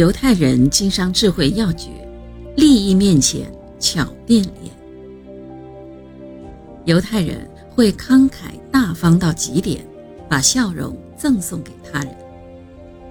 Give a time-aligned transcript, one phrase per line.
[0.00, 1.90] 犹太人经商智慧要诀：
[2.56, 4.74] 利益面前巧变脸。
[6.86, 9.84] 犹太人会慷慨大方到极点，
[10.26, 12.16] 把笑容赠送给他人。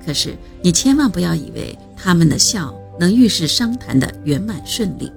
[0.03, 5.11] 可是你千万不要以为他们的笑能预示商谈的圆满顺利。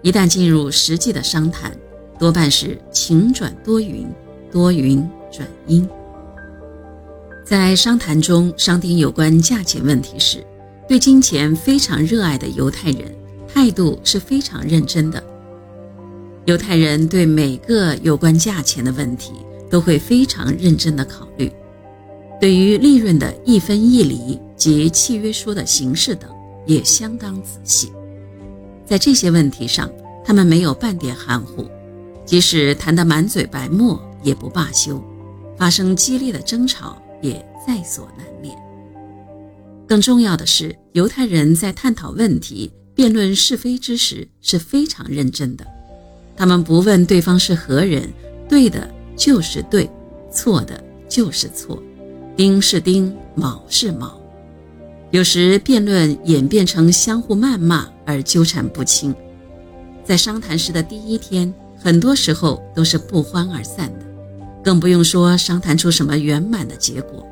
[0.00, 1.70] 一旦进入实际的商谈，
[2.18, 4.08] 多半是晴转多云，
[4.50, 5.86] 多云转阴。
[7.44, 10.42] 在商谈中商定有关价钱问题时，
[10.92, 13.10] 对金钱非常热爱的犹太人
[13.48, 15.24] 态度是非常认真的。
[16.44, 19.32] 犹太人对每个有关价钱的问题
[19.70, 21.50] 都会非常认真地考虑，
[22.38, 26.28] 对于利润的一分一厘及契约书的形式等
[26.66, 27.90] 也相当仔细。
[28.84, 29.90] 在这些问题上，
[30.22, 31.64] 他们没有半点含糊，
[32.26, 35.02] 即使谈得满嘴白沫也不罢休，
[35.56, 38.54] 发生激烈的争吵也在所难免。
[39.92, 45.66] 更重要的是，犹太人在探讨问题、辩论是非之时是非常认真的。
[46.34, 48.10] 他们不问对方是何人，
[48.48, 49.86] 对的就是对，
[50.32, 51.78] 错的就是错，
[52.34, 54.18] 丁是丁，卯是卯。
[55.10, 59.14] 有时辩论演变成相互谩骂而纠缠不清，
[60.06, 64.06] 在商谈时的第一天，很多时候都是不欢而散的，
[64.64, 67.28] 更不用说商谈出什么圆满的结果。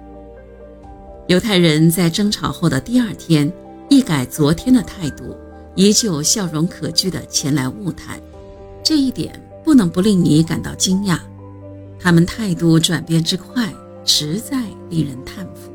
[1.30, 3.52] 犹太人在争吵后的第二天，
[3.88, 5.36] 一改昨天的态度，
[5.76, 8.20] 依旧笑容可掬地前来晤谈，
[8.82, 11.20] 这一点不能不令你感到惊讶。
[12.00, 13.72] 他们态度转变之快，
[14.04, 15.70] 实在令人叹服。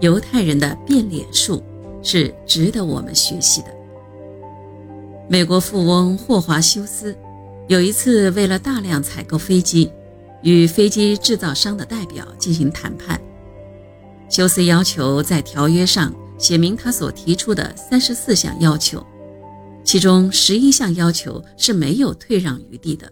[0.00, 1.62] 犹太人的变脸术
[2.02, 3.68] 是值得我们学习的。
[5.30, 7.16] 美国富翁霍华修斯
[7.68, 9.90] 有一次为了大量采购飞机，
[10.42, 13.18] 与飞机制造商的代表进行谈判。
[14.28, 19.04] 修斯要求在条约上写明他所提出的三十四项要求，
[19.84, 23.10] 其中十一项要求是没有退让余地的，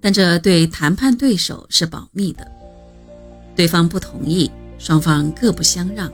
[0.00, 2.46] 但这对谈判对手是保密的，
[3.56, 4.50] 对方不同意。
[4.76, 6.12] 双方各不相让，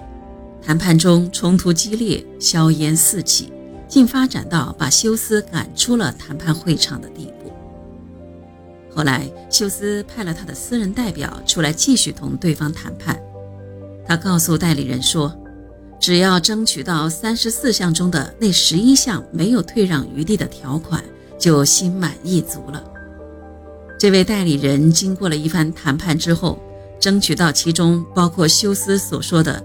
[0.63, 3.53] 谈判中冲突激烈，硝烟四起，
[3.89, 7.51] 竟发展到把休斯赶出了谈判会场的地步。
[8.95, 13.21] 后来，休斯派了他的私人代表出来继续同对方谈判。
[14.11, 15.33] 他告诉代理人说
[16.01, 21.01] ：“只要争取到三十四项中的那十一项没有退让余地的条款，
[21.39, 22.83] 就心满意足了。”
[23.97, 26.59] 这位代理人经过了一番谈判之后。
[26.99, 29.65] 争取到其中包括休斯所说的，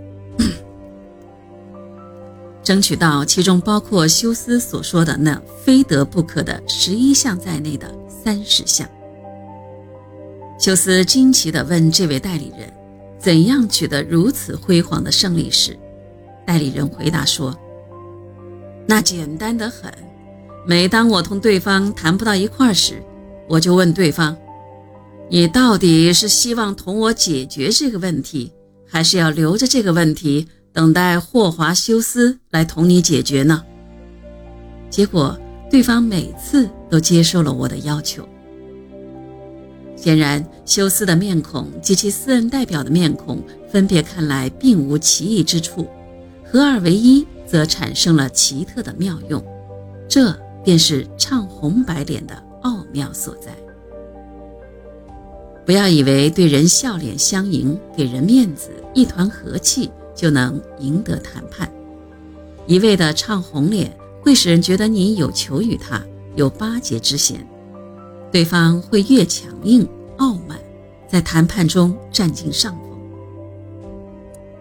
[2.64, 8.88] 争取到其中包括休斯所说的那非得不可的十一项在内的三十项。
[10.58, 12.72] 休斯惊奇地问这位代理人
[13.26, 15.76] ：“怎样取得如此辉煌的胜利？”时，
[16.46, 17.58] 代理人回答说
[18.86, 19.92] ：“那简单的很。
[20.64, 23.02] 每当我同对方谈不到一块儿时，
[23.50, 24.38] 我就问对方。”
[25.28, 28.52] 你到底是希望同我解决这个问题，
[28.88, 33.64] 还是要留着这个问题等待霍华修斯来同你解决呢？
[34.92, 35.36] 结果，
[35.72, 38.24] 对方每次都接受了我的要求。
[39.96, 43.42] 显然，休斯的面孔及其私人代表的面孔
[43.72, 45.88] 分别看来并无奇异之处，
[46.44, 49.44] 合二为一则产生了奇特的妙用，
[50.08, 53.56] 这便是唱红白脸的奥妙所在。
[55.66, 61.72] 不要以为对人笑脸相迎，给人面子，一团和气就能赢得谈判。
[62.68, 66.04] 一味的唱红脸，会使人觉得你有求于他，
[66.36, 67.48] 有巴结之嫌，
[68.36, 69.88] 对方会越强硬、
[70.18, 70.60] 傲慢，
[71.08, 73.00] 在谈判中占尽上风。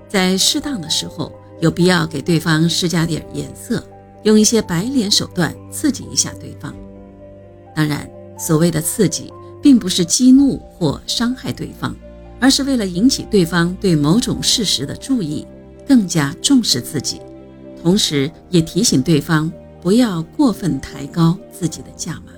[0.09, 3.85] 在适当的时候，有必要给对方施加点颜色，
[4.23, 6.73] 用一些白脸手段刺激一下对方。
[7.75, 8.09] 当然，
[8.39, 9.33] 所谓的刺激。
[9.61, 11.97] 并不是激怒或伤害对方，
[12.39, 15.45] 而是为了引起对方对某种事实的注意，
[15.89, 17.21] 更加重视自己，
[17.83, 19.51] 同时也提醒对方
[19.81, 22.34] 不要过分抬高自己的价码。